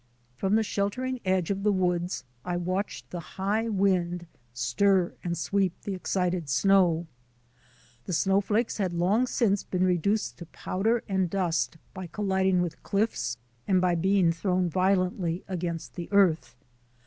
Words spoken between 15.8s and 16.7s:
the earth.